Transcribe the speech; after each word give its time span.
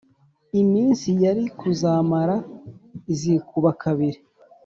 iminsi 0.61 1.07
yari 1.23 1.43
kuzamara 1.59 2.35
izikuba 3.13 3.69
kabiri. 3.83 4.19